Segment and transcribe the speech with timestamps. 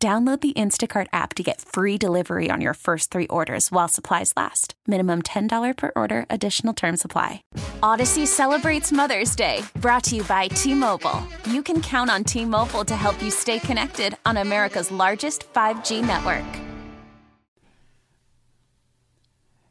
[0.00, 4.32] Download the Instacart app to get free delivery on your first three orders while supplies
[4.36, 4.74] last.
[4.86, 7.42] Minimum $10 per order, additional term supply.
[7.82, 11.20] Odyssey celebrates Mother's Day, brought to you by T Mobile.
[11.50, 16.06] You can count on T Mobile to help you stay connected on America's largest 5G
[16.06, 16.46] network.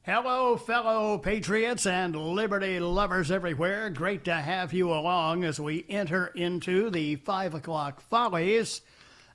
[0.01, 3.89] Hello, fellow patriots and liberty lovers everywhere.
[3.89, 8.81] Great to have you along as we enter into the 5 o'clock follies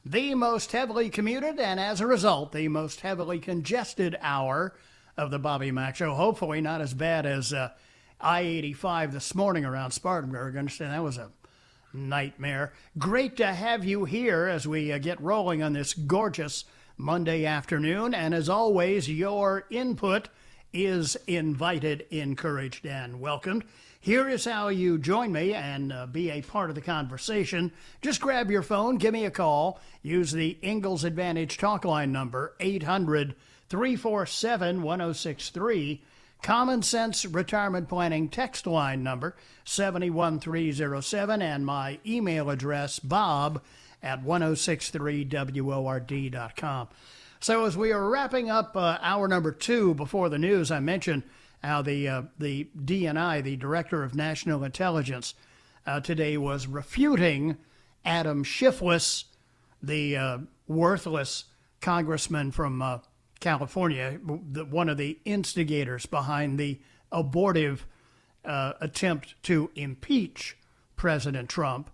[0.05, 4.75] the most heavily commuted and as a result, the most heavily congested hour
[5.17, 6.15] of the Bobby Mack Show.
[6.15, 7.71] Hopefully, not as bad as uh,
[8.21, 10.57] I 85 this morning around Spartanburg.
[10.57, 11.31] Understand that was a
[11.93, 12.73] nightmare.
[12.99, 16.65] Great to have you here as we uh, get rolling on this gorgeous
[16.97, 18.15] Monday afternoon.
[18.15, 20.29] And as always, your input
[20.73, 23.65] is invited, encouraged, and welcomed.
[24.03, 27.71] Here is how you join me and uh, be a part of the conversation.
[28.01, 29.81] Just grab your phone, give me a call.
[30.03, 33.37] Use the Ingalls Advantage talk line number, 800
[33.69, 36.03] 347 1063.
[36.43, 43.63] Common Sense Retirement Planning text line number, 71307, and my email address, bob
[44.03, 46.89] at 1063word.com.
[47.39, 51.23] So, as we are wrapping up uh, hour number two before the news, I mentioned
[51.63, 55.35] how the uh, the DNI, the Director of National Intelligence,
[55.87, 57.57] uh, today was refuting
[58.05, 59.27] Adam Shifless,
[59.83, 61.45] the uh, worthless
[61.81, 62.99] congressman from uh,
[63.41, 66.81] California, one of the instigators behind the
[67.11, 67.87] abortive
[68.45, 70.57] uh, attempt to impeach
[70.97, 71.91] President Trump.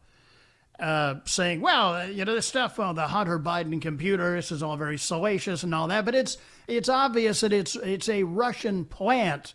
[0.78, 4.76] Uh, saying, well, you know, this stuff on the Hunter Biden computer, this is all
[4.76, 6.36] very salacious and all that, but it's
[6.68, 9.54] it's obvious that it's it's a Russian plant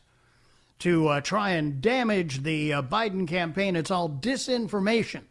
[0.79, 3.75] to uh, try and damage the uh, Biden campaign.
[3.75, 5.23] It's all disinformation.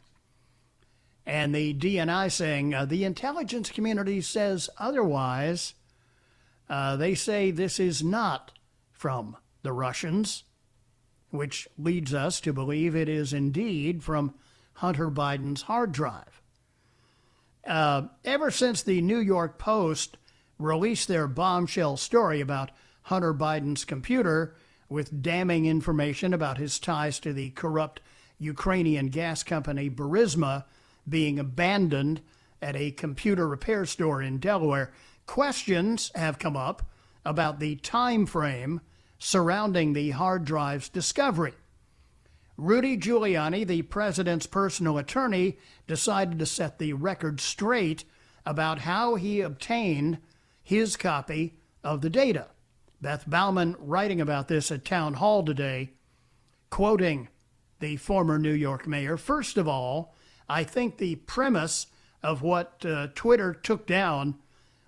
[1.25, 5.75] And the DNI saying uh, the intelligence community says otherwise.
[6.69, 8.53] Uh, they say this is not
[8.93, 10.45] from the Russians,
[11.31, 14.35] which leads us to believe it is indeed from
[14.75, 16.43] Hunter Biden's hard drive.
[17.67, 20.17] Uh, ever since the New York Post
[20.59, 22.71] released their bombshell story about
[23.03, 24.57] Hunter Biden's computer,
[24.93, 28.01] with damning information about his ties to the corrupt
[28.39, 30.65] Ukrainian gas company Burisma
[31.09, 32.21] being abandoned
[32.61, 34.93] at a computer repair store in Delaware.
[35.27, 36.83] Questions have come up
[37.25, 38.81] about the time frame
[39.19, 41.55] surrounding the hard drive's discovery.
[42.57, 48.05] Rudy Giuliani, the president's personal attorney, decided to set the record straight
[48.45, 50.19] about how he obtained
[50.63, 52.49] his copy of the data.
[53.03, 55.91] Beth Baumann writing about this at Town Hall today,
[56.71, 57.29] quoting
[57.81, 59.17] the former New York mayor.
[59.17, 60.15] First of all,
[60.49, 61.89] I think the premise
[62.23, 64.37] of what uh, Twitter took down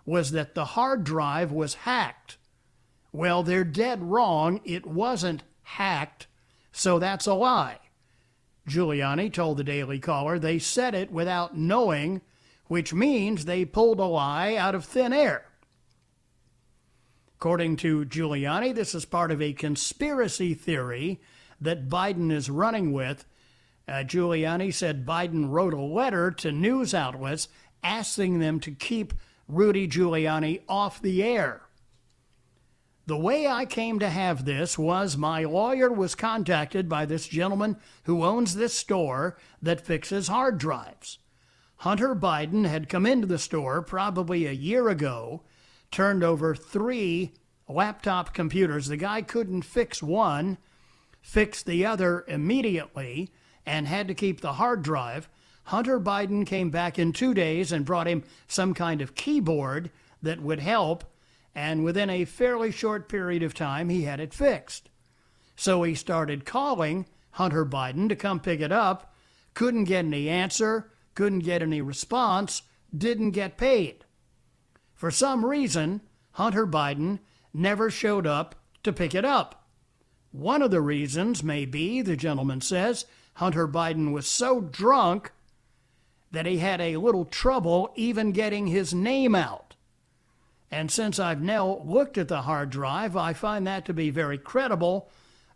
[0.06, 2.36] was that the hard drive was hacked.
[3.10, 4.60] Well, they're dead wrong.
[4.64, 6.28] It wasn't hacked,
[6.70, 7.80] so that's a lie.
[8.68, 12.20] Giuliani told the Daily Caller they said it without knowing,
[12.68, 15.46] which means they pulled a lie out of thin air.
[17.44, 21.20] According to Giuliani, this is part of a conspiracy theory
[21.60, 23.26] that Biden is running with.
[23.86, 27.48] Uh, Giuliani said Biden wrote a letter to news outlets
[27.82, 29.12] asking them to keep
[29.46, 31.60] Rudy Giuliani off the air.
[33.04, 37.76] The way I came to have this was my lawyer was contacted by this gentleman
[38.04, 41.18] who owns this store that fixes hard drives.
[41.76, 45.42] Hunter Biden had come into the store probably a year ago
[45.94, 47.32] turned over three
[47.68, 48.86] laptop computers.
[48.86, 50.58] The guy couldn't fix one,
[51.20, 53.32] fixed the other immediately,
[53.64, 55.28] and had to keep the hard drive.
[55.64, 59.90] Hunter Biden came back in two days and brought him some kind of keyboard
[60.22, 61.04] that would help,
[61.54, 64.90] and within a fairly short period of time, he had it fixed.
[65.56, 69.14] So he started calling Hunter Biden to come pick it up,
[69.54, 72.62] couldn't get any answer, couldn't get any response,
[72.96, 74.04] didn't get paid.
[74.94, 76.00] For some reason,
[76.32, 77.20] Hunter Biden
[77.54, 79.66] never showed up to pick it up.
[80.32, 85.32] One of the reasons may be, the gentleman says, Hunter Biden was so drunk
[86.32, 89.76] that he had a little trouble even getting his name out.
[90.70, 94.38] And since I've now looked at the hard drive, I find that to be very
[94.38, 95.08] credible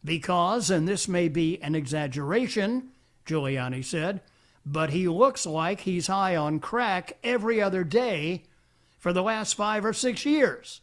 [0.05, 2.91] because, and this may be an exaggeration,
[3.27, 4.21] Giuliani said,
[4.65, 8.45] but he looks like he's high on crack every other day
[8.99, 10.83] for the last five or six years.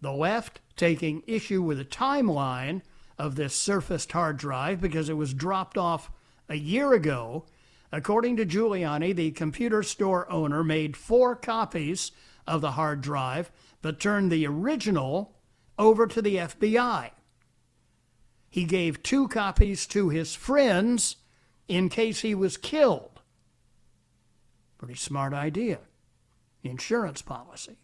[0.00, 2.82] The left taking issue with the timeline
[3.18, 6.10] of this surfaced hard drive because it was dropped off
[6.48, 7.46] a year ago.
[7.90, 12.12] According to Giuliani, the computer store owner made four copies
[12.46, 13.50] of the hard drive
[13.82, 15.36] but turned the original
[15.78, 17.10] over to the FBI.
[18.50, 21.16] He gave two copies to his friends
[21.68, 23.20] in case he was killed.
[24.78, 25.80] Pretty smart idea.
[26.62, 27.78] Insurance policy.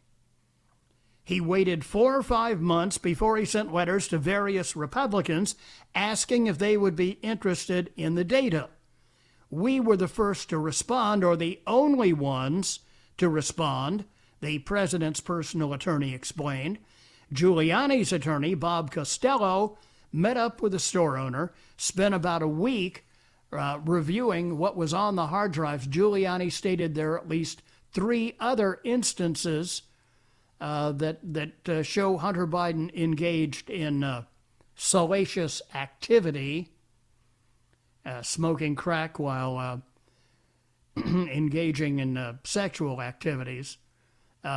[1.24, 5.56] He waited four or five months before he sent letters to various Republicans
[5.94, 8.68] asking if they would be interested in the data.
[9.48, 12.80] We were the first to respond, or the only ones
[13.16, 14.04] to respond,
[14.40, 16.78] the president's personal attorney explained.
[17.32, 19.78] Giuliani's attorney, Bob Costello,
[20.12, 23.06] met up with the store owner, spent about a week
[23.50, 25.86] uh, reviewing what was on the hard drives.
[25.86, 27.62] Giuliani stated there are at least
[27.92, 29.82] three other instances
[30.64, 34.24] that that uh, show Hunter Biden engaged in uh,
[34.74, 36.70] salacious activity,
[38.06, 39.76] uh, smoking crack while uh,
[41.04, 43.76] engaging in sexual activities.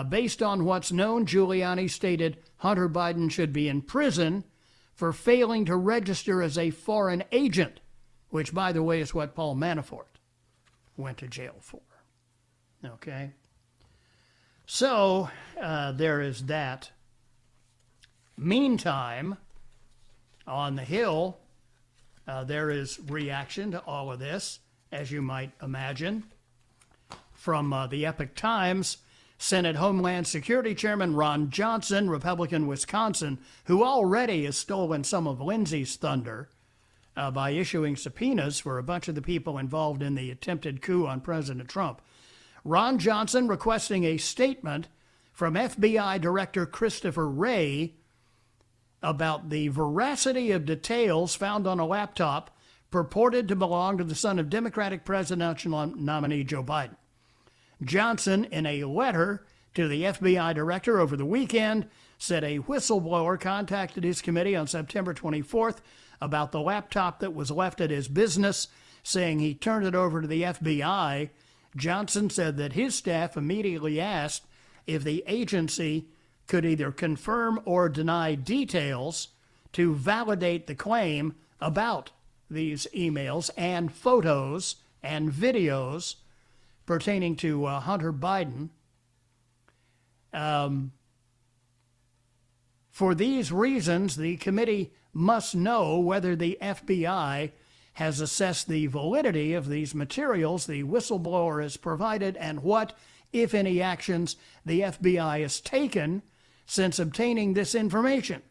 [0.09, 4.45] based on what's known, Giuliani stated Hunter Biden should be in prison
[4.93, 7.81] for failing to register as a foreign agent,
[8.29, 10.17] which, by the way, is what Paul Manafort
[10.95, 11.81] went to jail for.
[12.83, 13.33] Okay?
[14.69, 15.29] So
[15.59, 16.91] uh, there is that.
[18.37, 19.37] Meantime,
[20.45, 21.37] on the Hill,
[22.27, 24.59] uh, there is reaction to all of this,
[24.91, 26.25] as you might imagine.
[27.31, 28.97] From uh, the Epoch Times,
[29.37, 35.95] Senate Homeland Security Chairman Ron Johnson, Republican Wisconsin, who already has stolen some of Lindsey's
[35.95, 36.49] thunder
[37.15, 41.07] uh, by issuing subpoenas for a bunch of the people involved in the attempted coup
[41.07, 42.01] on President Trump.
[42.67, 44.89] Ron Johnson requesting a statement
[45.31, 47.93] from FBI Director Christopher Wray
[49.01, 52.57] about the veracity of details found on a laptop
[52.91, 56.97] purported to belong to the son of Democratic presidential nominee Joe Biden.
[57.81, 61.87] Johnson, in a letter to the FBI director over the weekend,
[62.17, 65.77] said a whistleblower contacted his committee on September 24th
[66.19, 68.67] about the laptop that was left at his business,
[69.03, 71.29] saying he turned it over to the FBI
[71.77, 74.45] Johnson said that his staff immediately asked
[74.85, 76.07] if the agency
[76.47, 79.29] could either confirm or deny details
[79.73, 82.11] to validate the claim about
[82.49, 86.15] these emails and photos and videos
[86.85, 88.69] pertaining to uh, Hunter Biden.
[90.33, 90.93] Um,
[92.89, 97.51] for these reasons, the committee must know whether the FBI
[97.97, 102.95] has assessed the validity of these materials the whistleblower has provided and what,
[103.33, 106.21] if any, actions the FBI has taken
[106.67, 108.43] since obtaining this information.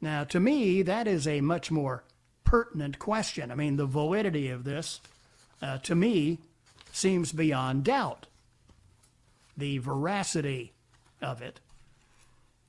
[0.00, 2.04] Now, to me, that is a much more
[2.44, 3.50] pertinent question.
[3.50, 5.00] I mean, the validity of this,
[5.60, 6.38] uh, to me,
[6.92, 8.28] seems beyond doubt.
[9.56, 10.74] The veracity
[11.20, 11.58] of it.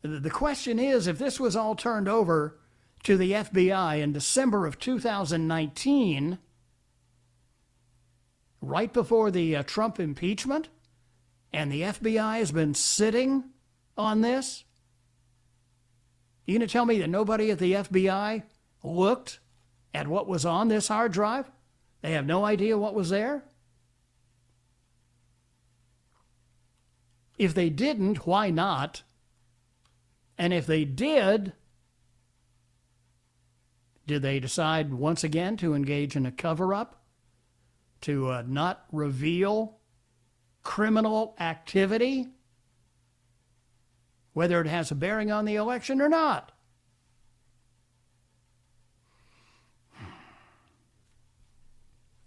[0.01, 2.57] The question is if this was all turned over
[3.03, 6.37] to the FBI in December of 2019,
[8.61, 10.69] right before the uh, Trump impeachment,
[11.51, 13.43] and the FBI has been sitting
[13.97, 14.63] on this?
[16.45, 18.43] You going to tell me that nobody at the FBI
[18.83, 19.39] looked
[19.93, 21.49] at what was on this hard drive?
[22.01, 23.45] They have no idea what was there?
[27.37, 29.03] If they didn't, why not?
[30.37, 31.53] And if they did,
[34.05, 37.03] did they decide once again to engage in a cover up?
[38.01, 39.77] To uh, not reveal
[40.61, 42.27] criminal activity?
[44.33, 46.51] Whether it has a bearing on the election or not?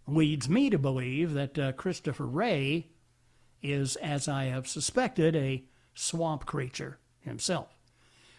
[0.09, 2.87] Leads me to believe that uh, Christopher Wray
[3.61, 5.64] is, as I have suspected, a
[5.95, 7.75] swamp creature himself.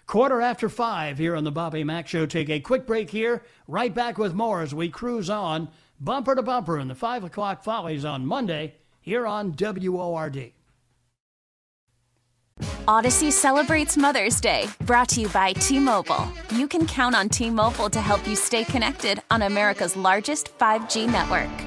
[0.07, 2.25] Quarter after five here on the Bobby Mack Show.
[2.25, 3.43] Take a quick break here.
[3.67, 5.67] Right back with more as we cruise on
[5.99, 10.53] bumper to bumper in the five o'clock follies on Monday here on WORD.
[12.87, 16.31] Odyssey celebrates Mother's Day, brought to you by T Mobile.
[16.51, 21.11] You can count on T Mobile to help you stay connected on America's largest 5G
[21.11, 21.66] network.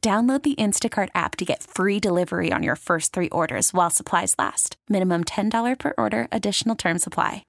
[0.00, 4.36] Download the Instacart app to get free delivery on your first three orders while supplies
[4.38, 4.76] last.
[4.88, 7.42] Minimum $10 per order, additional term supply.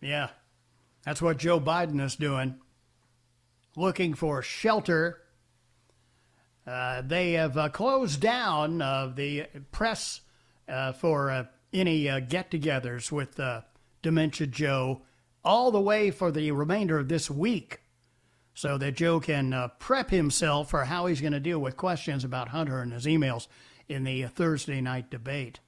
[0.00, 0.28] Yeah,
[1.04, 2.54] that's what Joe Biden is doing.
[3.76, 5.22] Looking for shelter.
[6.66, 10.20] Uh, they have uh, closed down uh, the press
[10.68, 13.40] uh, for uh, any uh, get togethers with
[14.02, 15.02] Dementia Joe
[15.44, 17.80] all the way for the remainder of this week
[18.54, 22.24] so that Joe can uh, prep himself for how he's going to deal with questions
[22.24, 23.46] about Hunter and his emails
[23.88, 25.60] in the Thursday night debate.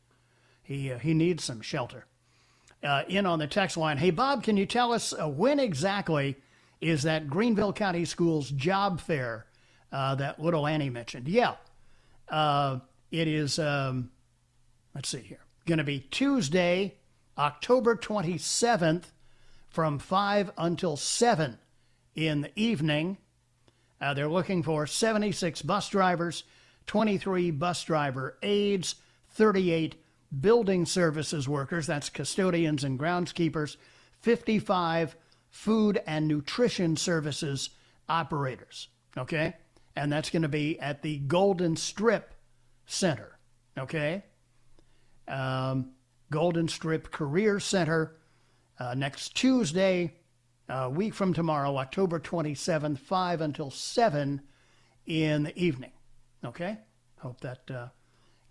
[0.63, 2.07] He, uh, he needs some shelter.
[2.83, 6.37] Uh, in on the text line, hey, Bob, can you tell us uh, when exactly
[6.81, 9.47] is that Greenville County Schools job fair
[9.93, 11.29] uh, that little Annie mentioned?
[11.29, 11.57] Yeah,
[12.29, 12.79] uh,
[13.11, 14.11] it is, um,
[14.95, 16.97] let's see here, going to be Tuesday,
[17.41, 19.05] October 27th
[19.71, 21.59] from 5 until 7
[22.15, 23.17] in the evening.
[23.99, 26.45] Uh, they're looking for 76 bus drivers,
[26.87, 28.97] 23 bus driver aides,
[29.31, 29.95] 38
[30.39, 33.79] building services workers, that's custodians and groundskeepers,
[34.21, 35.17] 55
[35.49, 37.71] food and nutrition services
[38.07, 38.89] operators.
[39.17, 39.55] Okay?
[39.97, 42.35] And that's going to be at the Golden Strip
[42.85, 43.39] Center.
[43.79, 44.25] Okay?
[45.27, 45.93] Um,
[46.31, 48.17] Golden Strip Career Center
[48.79, 50.15] uh, next Tuesday,
[50.69, 54.41] a week from tomorrow, October 27th, 5 until 7
[55.07, 55.91] in the evening.
[56.45, 56.79] Okay?
[57.19, 57.89] Hope that uh,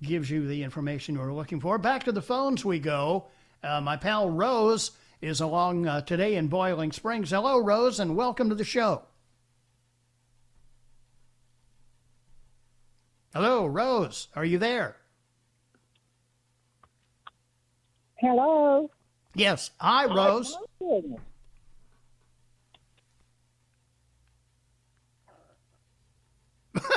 [0.04, 1.78] gives you the information you were looking for.
[1.78, 3.28] Back to the phones we go.
[3.64, 7.32] Uh, my pal Rose is along uh, today in Boiling Springs.
[7.32, 9.04] Hello, Rose, and welcome to the show.
[13.34, 14.28] Hello, Rose.
[14.36, 14.99] Are you there?
[18.20, 18.90] Hello.
[19.34, 19.72] Yes.
[19.80, 20.58] Hi, Rose.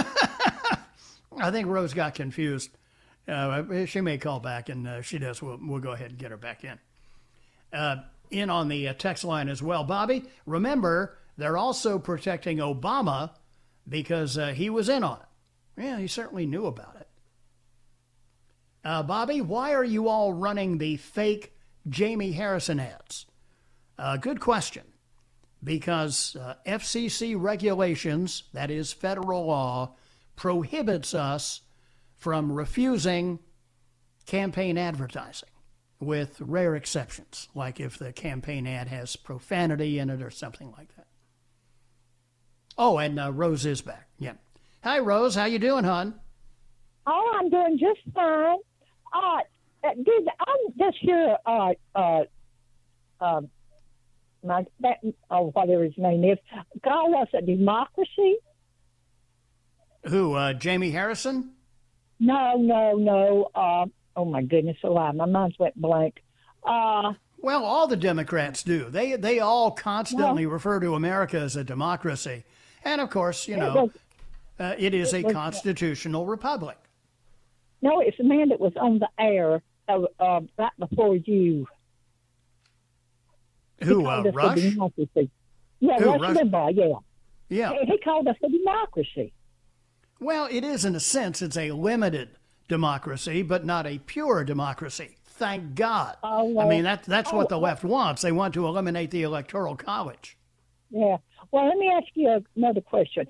[1.39, 2.71] I think Rose got confused.
[3.29, 5.41] Uh, she may call back, and uh, she does.
[5.41, 6.79] We'll, we'll go ahead and get her back in.
[7.73, 7.97] Uh,
[8.31, 9.85] in on the uh, text line as well.
[9.85, 13.31] Bobby, remember, they're also protecting Obama
[13.89, 15.83] because uh, he was in on it.
[15.83, 17.02] Yeah, he certainly knew about it.
[18.85, 21.53] Uh, Bobby, why are you all running the fake
[21.89, 23.27] Jamie Harrison ads?
[23.99, 24.85] Uh, good question.
[25.63, 29.95] Because uh, FCC regulations, that is federal law,
[30.35, 31.61] prohibits us
[32.17, 33.39] from refusing
[34.27, 35.49] campaign advertising,
[36.01, 40.95] with rare exceptions, like if the campaign ad has profanity in it or something like
[40.97, 41.07] that.
[42.77, 44.09] Oh, and uh, Rose is back.
[44.19, 44.35] Yeah.
[44.83, 45.37] Hi, Rose.
[45.37, 46.15] How you doing, hon?
[47.07, 48.59] Oh, I'm doing just fine.
[49.13, 49.39] Uh,
[49.83, 51.37] did I'm just here.
[51.45, 52.23] Uh, uh,
[53.21, 53.41] uh,
[54.45, 54.99] my that,
[55.31, 56.39] oh, whatever his name is,
[56.83, 58.37] call us a democracy.
[60.07, 60.35] Who?
[60.35, 61.53] Uh, Jamie Harrison?
[62.19, 63.51] No, no, no.
[63.55, 65.15] Uh, oh my goodness, alive!
[65.15, 66.23] My mind's went blank.
[66.65, 68.89] Uh, well, all the Democrats do.
[68.89, 72.45] They they all constantly well, refer to America as a democracy,
[72.85, 73.91] and of course, you know, was,
[74.59, 76.79] uh, it is it a was, constitutional republic.
[77.83, 81.67] No, it's the man that was on the air uh, uh, right before you.
[83.83, 84.59] Who, uh, Rush?
[84.59, 86.95] Yeah, Who, Rush, Rush Limbaugh, yeah.
[87.49, 87.73] Yeah.
[87.81, 89.33] He, he called us a democracy.
[90.21, 91.43] Well, it is in a sense.
[91.43, 92.31] It's a limited
[92.69, 95.17] democracy, but not a pure democracy.
[95.25, 96.17] Thank God.
[96.23, 98.23] Oh, well, I mean, that, that's oh, what the left wants.
[98.23, 100.39] They want to eliminate the Electoral College.
[100.91, 101.17] Yeah.
[101.51, 103.27] Well, let me ask you another question.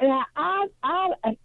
[0.00, 1.36] Now, I, I,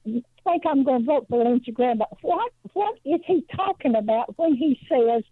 [0.47, 1.97] think I'm going to vote for Lindsey Graham.
[1.97, 5.23] But what what is he talking about when he says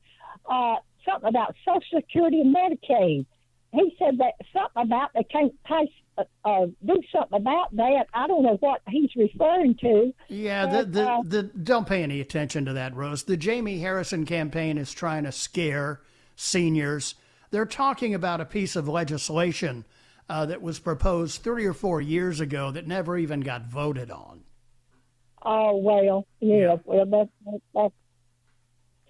[0.50, 0.75] uh,
[1.07, 3.25] something about Social Security and Medicaid?
[3.72, 8.05] He said that something about they can't pay, uh, uh, do something about that.
[8.13, 10.13] I don't know what he's referring to.
[10.29, 13.24] Yeah, but, the, the, uh, the, don't pay any attention to that, Rose.
[13.24, 16.01] The Jamie Harrison campaign is trying to scare
[16.38, 17.15] seniors.
[17.51, 19.86] They're talking about a piece of legislation
[20.29, 24.45] uh, that was proposed three or four years ago that never even got voted on.
[25.46, 26.56] Oh well, yeah.
[26.56, 26.75] yeah.
[26.84, 27.30] Well, that,
[27.74, 27.92] that,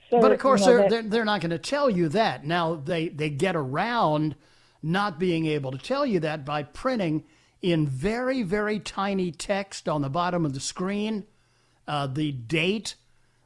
[0.10, 2.46] So, but of course, you know, they're, they're they're not going to tell you that.
[2.46, 4.36] Now they they get around
[4.84, 7.24] not being able to tell you that by printing
[7.62, 11.26] in very very tiny text on the bottom of the screen
[11.88, 12.96] uh, the date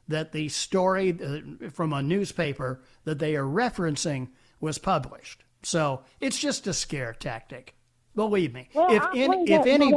[0.08, 4.28] that the story uh, from a newspaper that they are referencing
[4.60, 5.44] was published.
[5.62, 7.74] So it's just a scare tactic.
[8.14, 8.68] Believe me.
[8.74, 9.92] Well, if I any, if any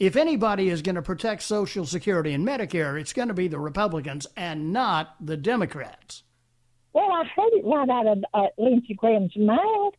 [0.00, 3.58] if anybody is going to protect Social Security and Medicare, it's going to be the
[3.60, 6.24] Republicans and not the Democrats.
[6.92, 9.94] Well, I heard it right out of uh, Lindsey Graham's mouth.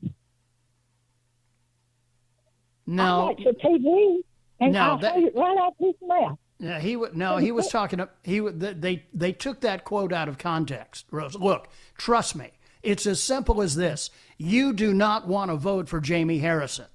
[2.88, 4.18] No, I No, watched the TV,
[4.60, 6.38] and No, I that- heard it right out his mouth.
[6.60, 8.06] Yeah, he wa- no, he was talking.
[8.24, 11.06] He they they took that quote out of context.
[11.10, 12.52] Rose, look, trust me,
[12.84, 16.86] it's as simple as this: you do not want to vote for Jamie Harrison.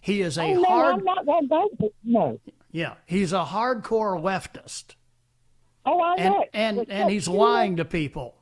[0.00, 2.40] He is a Oh, no, hard, I'm not vote for No.
[2.72, 4.94] yeah, he's a hardcore leftist,
[5.84, 6.44] Oh, I and know.
[6.54, 8.36] and and he's Schumer- lying to people.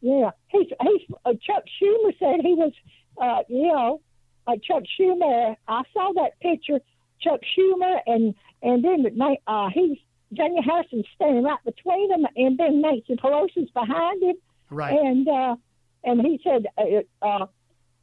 [0.00, 2.72] Yeah, he's he's uh, Chuck Schumer said he was,
[3.20, 4.00] uh, you know,
[4.46, 5.56] uh, Chuck Schumer.
[5.68, 6.80] I saw that picture,
[7.20, 9.98] Chuck Schumer, and and then the, uh, he's
[10.34, 14.36] Daniel Harrison standing right between them, and then Nancy Pelosi's behind him,
[14.70, 14.92] Right.
[14.98, 15.56] and uh,
[16.04, 17.46] and he said, uh, uh,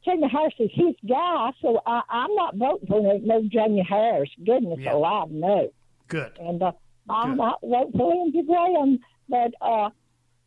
[0.04, 4.30] Daniel Harrison's his guy, so I, I'm not voting for no, no Daniel Harris.
[4.44, 4.94] Goodness Yeah.
[4.94, 5.70] alive, no.
[6.08, 6.32] Good.
[6.40, 6.72] And uh,
[7.08, 7.38] I'm Good.
[7.38, 9.90] not voting for Lindsey Graham, but uh,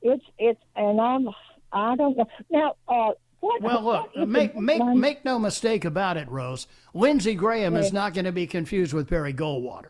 [0.01, 1.29] it's it's and I'm
[1.71, 2.75] I don't know now.
[2.87, 3.81] Uh, what, Well,
[4.15, 6.65] look, make make make no mistake about it, Rose.
[6.93, 9.89] Lindsey Graham is not going to be confused with Barry Goldwater,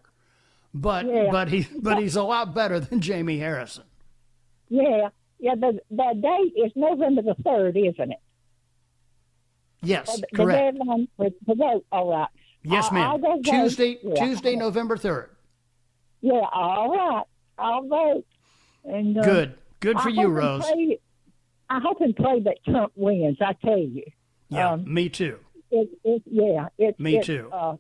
[0.74, 1.30] but Yeah.
[1.32, 3.84] but he but he's a lot better than Jamie Harrison.
[4.70, 5.54] Yeah, yeah.
[5.56, 8.18] The the date is November the third, isn't it?
[9.84, 10.74] Yes, the, correct.
[10.74, 11.86] The deadline for the vote.
[11.92, 12.28] All right.
[12.64, 13.22] Yes, I- I'll ma'am.
[13.22, 13.44] go vote.
[13.46, 14.16] Tuesday, Yeah.
[14.26, 15.30] Tuesday, November third.
[16.22, 16.42] Yeah.
[16.54, 17.24] All right.
[17.58, 18.26] I'll vote.
[18.86, 20.66] And uh, Good, good for hope you, Rose.
[20.66, 21.00] Pray,
[21.70, 23.38] I hope and pray that Trump wins.
[23.42, 24.04] I tell you.
[24.50, 25.40] Yeah, um, me too.
[25.72, 26.68] It, it, yeah.
[26.78, 27.50] It, Me it, too.
[27.52, 27.78] Uh,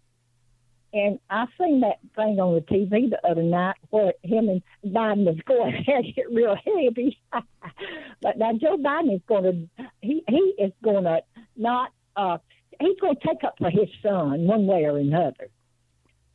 [0.94, 5.26] and I seen that thing on the TV the other night where him and Biden
[5.26, 7.20] was going at it real heavy.
[8.22, 9.44] but now Joe Biden is going
[9.78, 11.22] to he he is going to
[11.58, 12.38] not uh
[12.80, 15.48] he's going to take up for his son one way or another.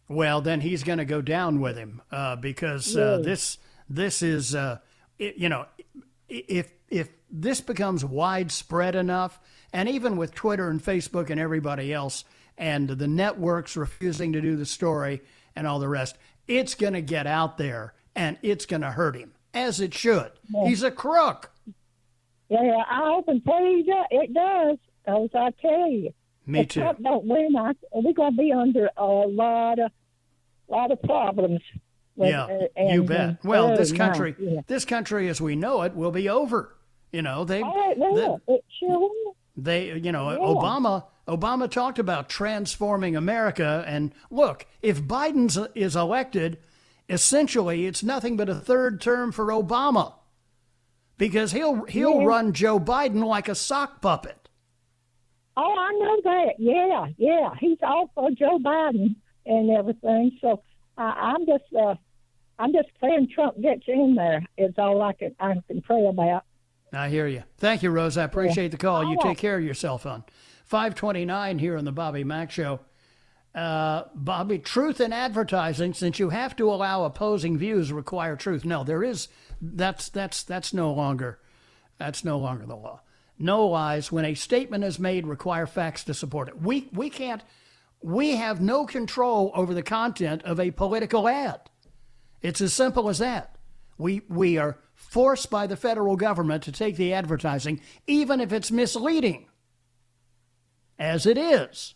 [0.08, 3.24] Well, then he's going to go down with him uh, because uh, Yeah.
[3.24, 4.78] this this is uh,
[5.18, 5.66] it, you know
[6.28, 9.38] if if this becomes widespread enough,
[9.72, 12.24] and even with Twitter and Facebook and everybody else,
[12.56, 15.20] and the networks refusing to do the story
[15.54, 19.16] and all the rest, it's going to get out there and it's going to hurt
[19.16, 20.32] him as it should.
[20.64, 21.50] He's a crook.
[22.48, 24.78] Yeah, I hope and pray it does.
[25.08, 26.12] Because I tell you,
[26.46, 26.80] Me if too.
[26.80, 29.90] Trump don't win, I, we're going to be under a lot of
[30.68, 31.60] lot of problems.
[32.16, 33.30] with- Yeah, uh, and, you bet.
[33.30, 34.60] uh, Well, oh, this my, country, yeah.
[34.66, 36.74] this country as we know it, will be over.
[37.10, 38.40] You know, they, Oh, it will.
[38.48, 39.36] it sure will.
[39.56, 40.36] they, you know, Yeah.
[40.38, 43.82] Obama, Obama talked about transforming America.
[43.86, 46.58] And look, if Biden is elected,
[47.08, 50.12] essentially it's nothing but a third term for Obama,
[51.16, 52.26] because he'll he'll Yeah.
[52.26, 54.36] run Joe Biden like a sock puppet.
[55.60, 56.54] Oh, I know that.
[56.58, 57.50] Yeah, yeah.
[57.58, 60.38] He's all for Joe Biden and everything.
[60.40, 60.62] So
[60.96, 61.96] I, I'm just, uh,
[62.60, 64.46] I'm just praying Trump gets in there.
[64.56, 66.44] Is all I can, I can pray about.
[66.92, 67.42] I hear you.
[67.58, 68.16] Thank you, Rose.
[68.16, 69.10] I appreciate the call.
[69.10, 70.22] You take care of yourself on
[70.66, 72.78] 529 here on the Bobby Mack Show.
[73.52, 78.64] Uh, Bobby, truth in advertising, since you have to allow opposing views require truth.
[78.64, 79.26] No, there is
[79.60, 81.40] that's that's that's no longer
[81.98, 83.00] that's no longer the law.
[83.38, 86.60] No lies when a statement is made require facts to support it.
[86.60, 87.42] We we can't
[88.02, 91.60] we have no control over the content of a political ad.
[92.42, 93.56] It's as simple as that.
[93.96, 98.70] We we are forced by the federal government to take the advertising, even if it's
[98.70, 99.46] misleading,
[100.98, 101.94] as it is.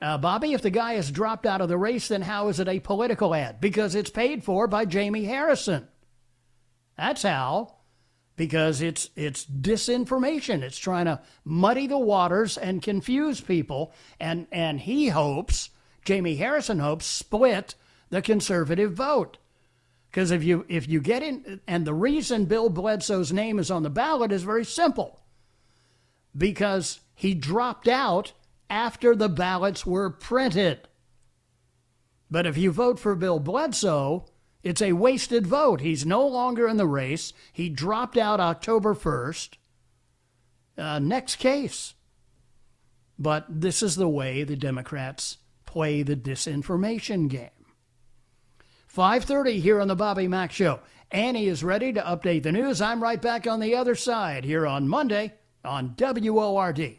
[0.00, 2.68] Uh, Bobby, if the guy has dropped out of the race, then how is it
[2.68, 3.60] a political ad?
[3.60, 5.88] Because it's paid for by Jamie Harrison.
[6.96, 7.77] That's how.
[8.38, 10.62] Because it's it's disinformation.
[10.62, 13.92] It's trying to muddy the waters and confuse people.
[14.18, 15.70] And and he hopes,
[16.04, 17.74] Jamie Harrison hopes, split
[18.10, 19.38] the conservative vote.
[20.10, 23.82] Because if you if you get in, and the reason Bill Bledsoe's name is on
[23.82, 25.20] the ballot is very simple.
[26.36, 28.32] Because he dropped out
[28.70, 30.86] after the ballots were printed.
[32.30, 34.26] But if you vote for Bill Bledsoe,
[34.62, 35.80] it's a wasted vote.
[35.80, 37.32] He's no longer in the race.
[37.52, 39.56] He dropped out October 1st.
[40.76, 41.94] Uh, next case.
[43.18, 47.50] But this is the way the Democrats play the disinformation game.
[48.86, 50.80] 5:30 here on the Bobby Mack show.
[51.10, 52.80] Annie is ready to update the news.
[52.80, 56.98] I'm right back on the other side here on Monday on WORD.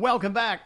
[0.00, 0.62] Welcome back.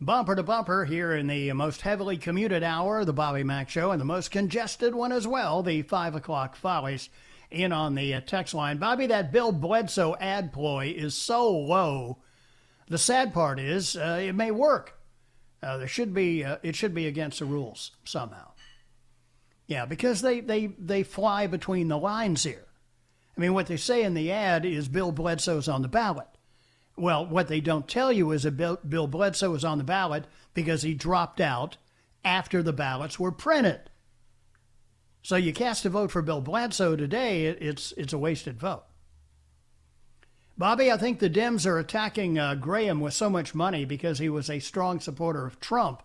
[0.00, 4.00] Bumper to bumper here in the most heavily commuted hour, the Bobby Mack Show, and
[4.00, 7.10] the most congested one as well, the 5 o'clock follies
[7.50, 8.78] in on the uh, text line.
[8.78, 12.20] Bobby, that Bill Bledsoe ad ploy is so low.
[12.88, 14.98] The sad part is uh, it may work.
[15.62, 18.52] Uh, there should be uh, it should be against the rules somehow.
[19.66, 22.64] Yeah, because they, they, they fly between the lines here.
[23.36, 26.28] I mean, what they say in the ad is Bill Bledsoe's on the ballot.
[26.96, 30.24] Well, what they don't tell you is that Bill, Bill Bledsoe was on the ballot
[30.54, 31.76] because he dropped out
[32.24, 33.90] after the ballots were printed.
[35.22, 38.84] So you cast a vote for Bill Bledsoe today, it's, it's a wasted vote.
[40.56, 44.28] Bobby, I think the Dems are attacking uh, Graham with so much money because he
[44.28, 46.02] was a strong supporter of Trump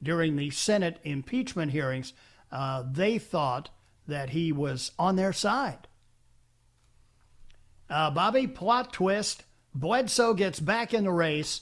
[0.00, 2.12] during the Senate impeachment hearings.
[2.52, 3.70] Uh, they thought
[4.06, 5.88] that he was on their side.
[7.90, 9.42] Uh, Bobby, plot twist
[9.76, 11.60] Bledsoe gets back in the race.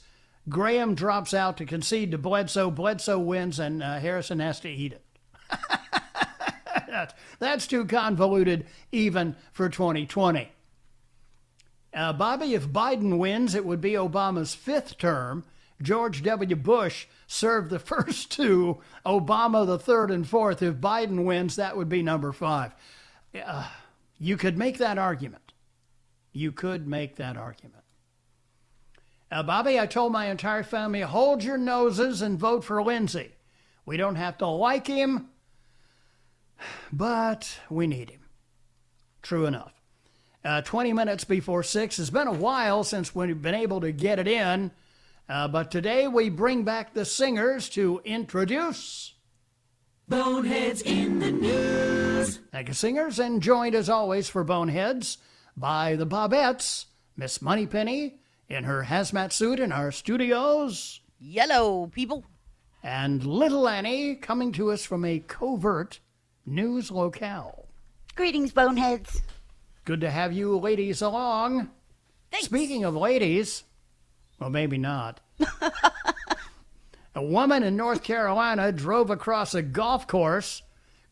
[0.48, 2.70] Graham drops out to concede to Bledsoe.
[2.70, 5.04] Bledsoe wins, and uh, Harrison has to eat it.
[7.38, 10.50] that's, too convoluted even for 2020.
[11.92, 15.44] Uh, Bobby, if Biden wins, it would be Obama's fifth term.
[15.82, 16.56] George W.
[16.56, 20.62] Bush served the first two, Obama the third and fourth.
[20.62, 22.74] If Biden wins, that would be number five.
[23.34, 23.68] Uh,
[24.18, 25.52] you could make that argument.
[26.32, 27.83] You could make that argument.
[29.34, 33.32] Uh, Bobby, I told my entire family, hold your noses and vote for Lindsey.
[33.84, 35.30] We don't have to like him,
[36.92, 38.20] but we need him.
[39.22, 39.72] True enough.
[40.44, 44.20] Uh, 20 minutes before 6 has been a while since we've been able to get
[44.20, 44.70] it in,
[45.28, 49.14] uh, but today we bring back the singers to introduce.
[50.06, 52.38] Boneheads in the News.
[52.52, 55.18] Thank you, singers, and joined as always for Boneheads
[55.56, 56.84] by the Bobettes,
[57.16, 61.00] Miss Moneypenny, in her hazmat suit in our studios.
[61.18, 62.24] Yellow, people.
[62.82, 66.00] And little Annie coming to us from a covert
[66.44, 67.66] news locale.
[68.14, 69.22] Greetings, boneheads.
[69.84, 71.70] Good to have you ladies along.
[72.30, 72.46] Thanks.
[72.46, 73.64] Speaking of ladies,
[74.38, 75.20] well, maybe not.
[77.14, 80.62] a woman in North Carolina drove across a golf course,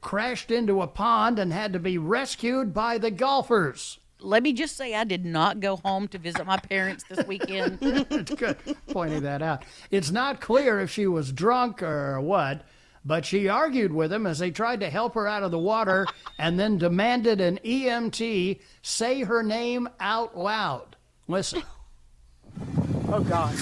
[0.00, 4.76] crashed into a pond, and had to be rescued by the golfers let me just
[4.76, 7.80] say I did not go home to visit my parents this weekend.
[8.36, 8.56] good
[8.90, 9.64] pointing that out.
[9.90, 12.62] It's not clear if she was drunk or what,
[13.04, 16.06] but she argued with him as they tried to help her out of the water
[16.38, 20.96] and then demanded an EMT say her name out loud.
[21.28, 21.62] Listen.
[23.08, 23.54] Oh, God.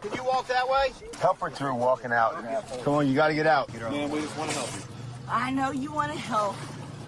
[0.00, 0.92] Can you walk that way?
[1.18, 2.36] Help her through walking out.
[2.84, 3.72] Come on, you got to get out.
[3.74, 4.80] Man, we just want to help you.
[5.28, 6.54] I know you want to help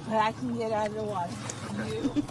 [0.09, 1.33] but I can get out of the water.
[1.87, 2.25] You,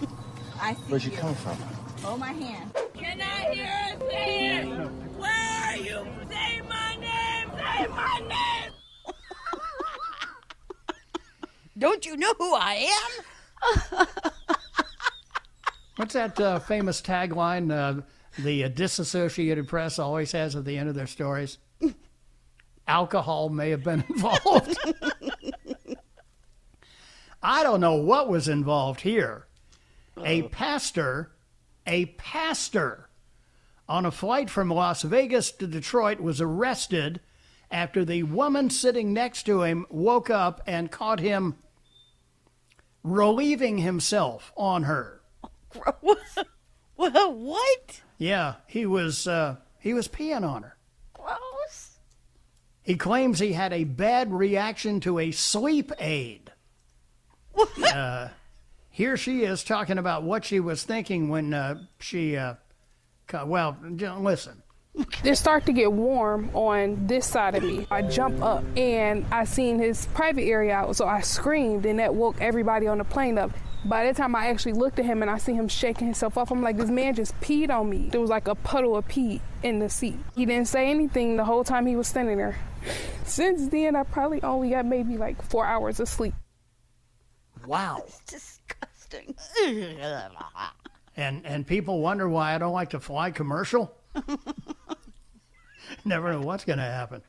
[0.60, 1.18] I see Where's she you.
[1.18, 1.58] coming from?
[2.02, 2.72] Hold my hand.
[2.96, 4.66] Can I hear a say it?
[4.66, 5.30] Where
[5.64, 6.08] are you?
[6.30, 7.50] Say my name!
[7.56, 8.72] Say my name!
[11.78, 12.90] Don't you know who I
[13.94, 14.08] am?
[15.98, 18.02] What's that uh, famous tagline uh,
[18.40, 21.60] the uh, disassociated press always has at the end of their stories?
[22.88, 24.78] Alcohol may have been involved.
[27.50, 29.48] I don't know what was involved here.
[30.22, 31.32] A pastor,
[31.86, 33.08] a pastor
[33.88, 37.22] on a flight from Las Vegas to Detroit was arrested
[37.72, 41.56] after the woman sitting next to him woke up and caught him
[43.02, 45.22] relieving himself on her.
[46.96, 48.02] What?
[48.18, 50.78] Yeah, he was uh, he was peeing on her.
[51.14, 52.00] Gross.
[52.82, 56.47] He claims he had a bad reaction to a sleep aid.
[57.84, 58.30] Uh,
[58.90, 62.38] here she is talking about what she was thinking when uh, she.
[62.38, 62.56] Uh,
[63.46, 63.78] well,
[64.20, 64.64] listen.
[65.24, 67.86] It start to get warm on this side of me.
[67.92, 72.16] I jump up and I seen his private area out, so I screamed and that
[72.16, 73.52] woke everybody on the plane up.
[73.86, 76.52] By the time I actually looked at him and I see him shaking himself off,
[76.52, 78.10] I'm like, this man just peed on me.
[78.10, 80.18] There was like a puddle of pee in the seat.
[80.36, 82.58] He didn't say anything the whole time he was standing there.
[83.24, 86.34] Since then, I probably only got maybe like four hours of sleep.
[87.68, 88.04] Wow.
[88.08, 89.36] It's Disgusting.
[91.20, 93.92] And and people wonder why I don't like to fly commercial.
[96.06, 97.24] Never know what's going to happen.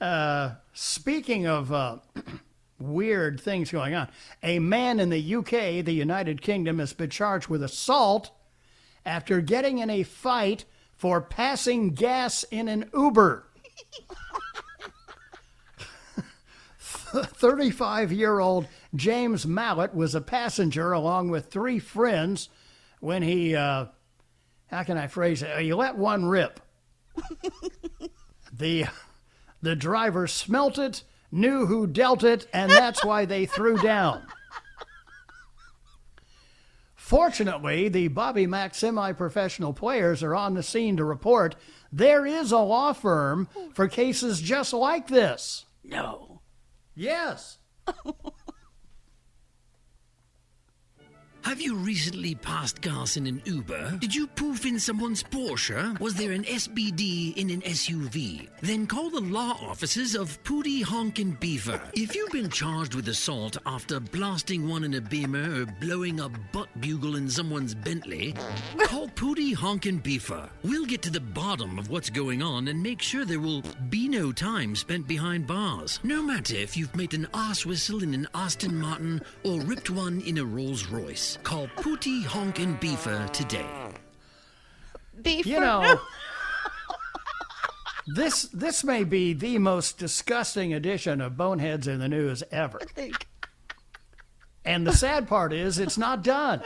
[0.00, 1.98] Uh, speaking of uh,
[2.80, 4.08] weird things going on,
[4.42, 8.32] a man in the UK, the United Kingdom, has been charged with assault
[9.06, 10.64] after getting in a fight
[10.96, 13.44] for passing gas in an Uber.
[17.12, 22.48] 35 year old James Mallett was a passenger along with three friends
[23.00, 23.86] when he, uh,
[24.66, 25.58] how can I phrase it?
[25.60, 26.60] He let one rip.
[28.52, 28.86] the,
[29.62, 34.22] the driver smelt it, knew who dealt it, and that's why they threw down.
[36.94, 41.56] Fortunately, the Bobby Mack semi professional players are on the scene to report
[41.92, 45.64] there is a law firm for cases just like this.
[45.82, 46.40] No.
[46.94, 47.58] Yes.
[51.42, 53.96] Have you recently passed gas in an Uber?
[53.98, 55.98] Did you poof in someone's Porsche?
[55.98, 58.48] Was there an SBD in an SUV?
[58.60, 61.80] Then call the law offices of Pooty Honkin' Beaver.
[61.94, 66.28] If you've been charged with assault after blasting one in a Beamer or blowing a
[66.28, 68.34] butt bugle in someone's Bentley,
[68.84, 70.48] call Pooty Honkin' Beaver.
[70.62, 74.08] We'll get to the bottom of what's going on and make sure there will be
[74.08, 76.00] no time spent behind bars.
[76.02, 80.20] No matter if you've made an arse whistle in an Aston Martin or ripped one
[80.20, 81.29] in a Rolls Royce.
[81.42, 83.66] Call Pooty Honkin' Beaver today.
[85.20, 85.46] Beef.
[85.46, 86.00] You know,
[88.14, 92.78] this this may be the most disgusting edition of Boneheads in the News ever.
[92.80, 93.26] I think.
[94.64, 96.62] And the sad part is, it's not done.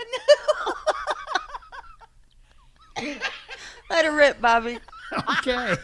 [3.90, 4.78] Let her rip, Bobby.
[5.38, 5.74] Okay.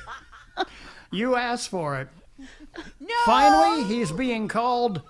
[1.12, 2.09] You asked for it.
[2.99, 3.14] No.
[3.27, 5.03] Finally, he's being called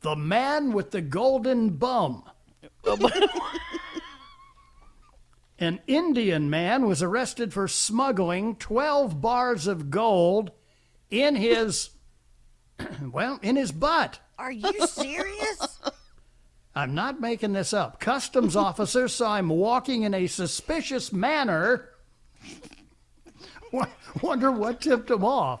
[0.00, 2.24] the man with the golden bum.
[5.58, 10.50] An Indian man was arrested for smuggling 12 bars of gold
[11.10, 11.90] in his,
[13.12, 14.18] well, in his butt.
[14.38, 15.78] Are you serious?
[16.74, 18.00] I'm not making this up.
[18.00, 21.90] Customs officers saw him walking in a suspicious manner.
[24.22, 25.60] Wonder what tipped him off.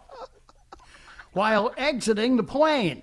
[1.32, 3.02] While exiting the plane.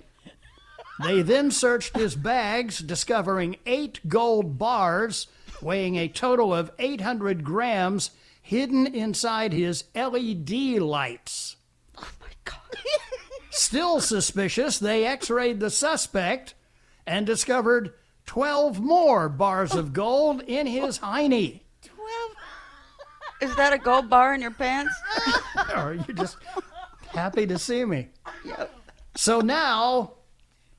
[1.02, 5.28] They then searched his bags, discovering eight gold bars
[5.62, 8.10] weighing a total of 800 grams
[8.42, 11.56] hidden inside his LED lights.
[11.98, 12.60] oh my god.
[13.50, 16.54] Still suspicious, they x rayed the suspect
[17.06, 17.92] and discovered
[18.26, 21.60] 12 more bars of gold in his hiney.
[21.82, 22.30] Twelve.
[23.40, 24.94] Is that a gold bar in your pants?
[25.56, 26.36] or Are you just
[27.08, 28.08] happy to see me?
[28.44, 28.72] Yep.
[29.16, 30.12] So now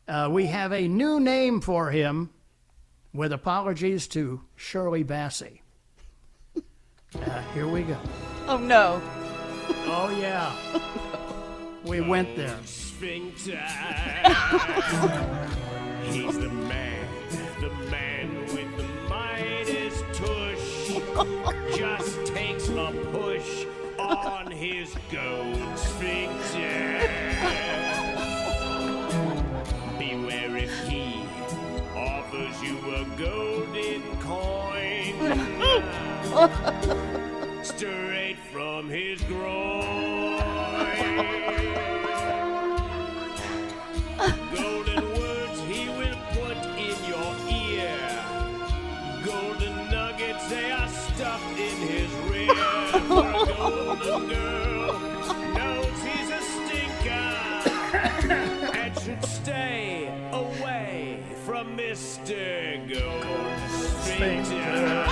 [0.08, 2.30] uh, we have a new name for him
[3.14, 5.62] with apologies to Shirley Bassey.
[6.56, 6.62] Uh,
[7.54, 7.98] here we go.
[8.48, 9.02] Oh no.
[9.86, 10.52] Oh, yeah.
[11.86, 12.58] We went there.
[12.64, 13.58] Sphincter.
[16.04, 17.08] He's the man,
[17.60, 21.00] the man with the Midas tush.
[21.78, 23.66] Just takes a push
[23.98, 27.10] on his gold sphincter.
[32.63, 35.15] You a golden coin.
[37.63, 39.82] Straight from his groin.
[44.54, 48.00] Golden words he will put in your ear.
[49.26, 52.56] Golden nuggets, they are stuffed in his rear.
[62.02, 62.90] from Mr.
[62.90, 63.70] Gold
[64.02, 65.06] Sphincter.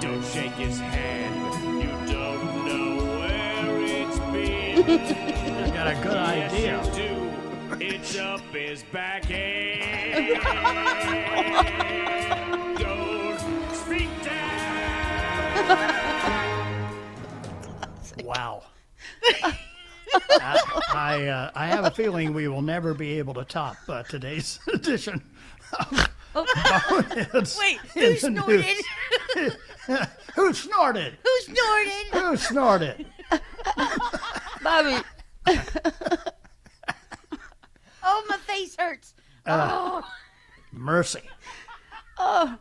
[0.00, 4.82] Don't shake his hand, you don't know where it's been.
[5.64, 6.82] He's got a good idea.
[6.82, 7.30] Yes, you do.
[7.80, 10.40] It's up his back end.
[12.78, 13.40] Gold
[13.72, 14.40] sphincter.
[18.24, 18.62] Wow.
[20.14, 24.02] I I, uh, I have a feeling we will never be able to top uh,
[24.04, 25.22] today's edition.
[25.78, 26.08] of
[26.88, 28.66] Boneheads Wait, in who the snorted?
[29.36, 29.56] news.
[30.34, 31.18] who snorted?
[31.22, 32.06] Who snorted?
[32.12, 33.06] Who snorted?
[34.62, 34.96] Bobby.
[38.04, 39.14] Oh, my face hurts.
[39.46, 40.02] Uh, oh.
[40.72, 41.22] Mercy.
[42.18, 42.56] Oh.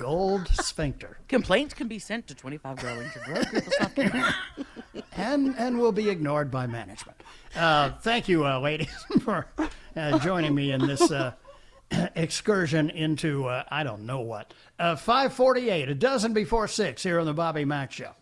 [0.00, 1.18] Gold sphincter.
[1.28, 3.42] Complaints can be sent to 25 Growing to Grow.
[3.44, 4.34] People South Carolina.
[5.16, 7.22] and and will be ignored by management.
[7.54, 8.88] Uh, thank you, uh, ladies,
[9.20, 9.46] for
[9.96, 11.32] uh, joining me in this uh,
[12.14, 14.54] excursion into uh, I don't know what.
[14.78, 18.12] Uh, Five forty-eight, a dozen before six, here on the Bobby Mack Show.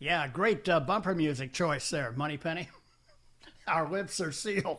[0.00, 2.70] Yeah, great uh, bumper music choice there, Moneypenny.
[3.68, 4.78] Our lips are sealed.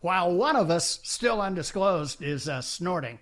[0.00, 3.20] While one of us, still undisclosed, is uh, snorting.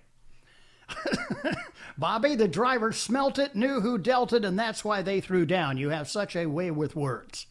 [1.98, 5.76] Bobby, the driver, smelt it, knew who dealt it, and that's why they threw down.
[5.76, 7.46] You have such a way with words.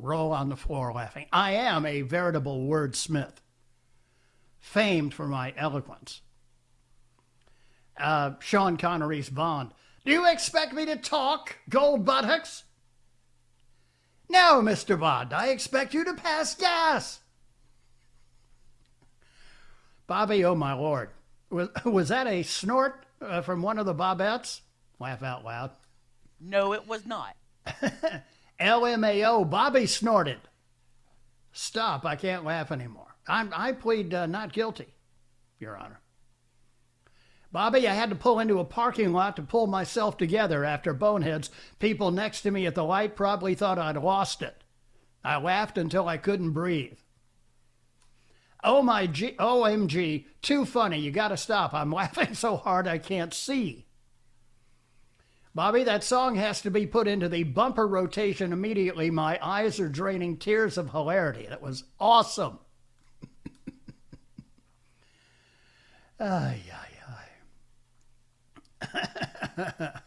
[0.00, 1.26] Roll on the floor laughing.
[1.32, 3.34] I am a veritable wordsmith,
[4.58, 6.22] famed for my eloquence.
[7.96, 9.70] Uh, Sean Connery's Bond.
[10.04, 12.64] Do you expect me to talk, gold buttocks?
[14.28, 14.98] No, Mr.
[14.98, 17.20] Bond, I expect you to pass gas.
[20.06, 21.10] Bobby, oh my lord.
[21.50, 24.60] Was, was that a snort uh, from one of the Bobettes?
[24.98, 25.70] Laugh out loud.
[26.40, 27.36] No, it was not.
[28.60, 30.38] LMAO, Bobby snorted.
[31.52, 33.14] Stop, I can't laugh anymore.
[33.28, 34.88] I'm, I plead uh, not guilty,
[35.60, 36.01] Your Honor.
[37.52, 41.50] Bobby, I had to pull into a parking lot to pull myself together after Boneheads.
[41.78, 44.64] People next to me at the light probably thought I'd lost it.
[45.22, 46.98] I laughed until I couldn't breathe.
[48.64, 50.98] Oh my G- OMG, too funny.
[50.98, 51.74] You gotta stop.
[51.74, 53.86] I'm laughing so hard I can't see.
[55.54, 59.10] Bobby, that song has to be put into the bumper rotation immediately.
[59.10, 61.44] My eyes are draining tears of hilarity.
[61.46, 62.58] That was awesome.
[66.18, 66.81] Ay, ay, ay.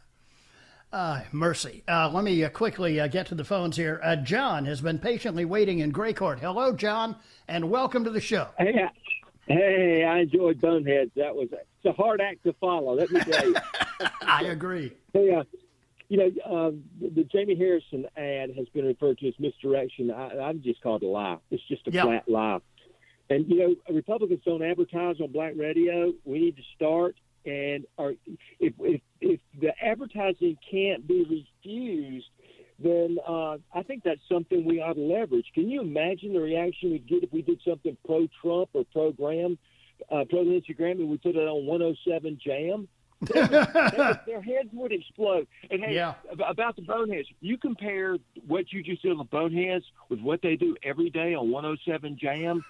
[0.94, 1.84] Ay, mercy.
[1.88, 4.00] Uh, let me uh, quickly uh, get to the phones here.
[4.04, 6.40] Uh, John has been patiently waiting in Gray Court.
[6.40, 8.48] Hello, John, and welcome to the show.
[8.58, 8.92] Hey, I-
[9.54, 11.12] hey, I enjoyed Boneheads.
[11.16, 12.96] That was it's a hard act to follow.
[12.96, 13.56] Let me tell you.
[14.26, 14.94] I agree.
[15.14, 15.44] Hey, uh,
[16.08, 20.12] you know, uh, the, the Jamie Harrison ad has been referred to as misdirection.
[20.12, 21.38] I, I've just called it a lie.
[21.52, 22.04] It's just a Yeah.
[22.04, 22.60] flat lie.
[23.30, 26.14] And you know, Republicans don't advertise on black radio.
[26.26, 27.16] We need to start.
[27.46, 27.86] And
[28.60, 32.28] if, if if the advertising can't be refused,
[32.80, 35.46] then uh, I think that's something we ought to leverage.
[35.54, 39.12] Can you imagine the reaction we'd get if we did something pro Trump or pro
[39.12, 39.58] Graham,
[40.12, 42.88] uh, pro Lindsey Graham, and we put it on 107 Jam?
[44.26, 45.48] Their heads would explode.
[45.70, 46.14] And hey, Yeah.
[46.32, 50.56] about the boneheads, you compare what you just did on the boneheads with what they
[50.56, 52.64] do every day on 107 Jam.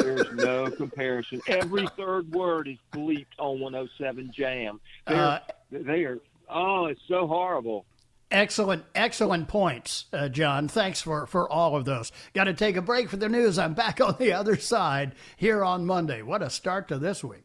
[0.00, 1.40] There's no comparison.
[1.46, 4.80] Every third word is bleeped on 107 Jam.
[5.06, 5.38] They're, Uh,
[5.70, 6.18] they are.
[6.48, 7.86] Oh, it's so horrible.
[8.30, 10.66] Excellent, excellent points, uh, John.
[10.66, 12.10] Thanks for, for all of those.
[12.32, 13.58] Got to take a break for the news.
[13.58, 16.22] I'm back on the other side here on Monday.
[16.22, 17.44] What a start to this week.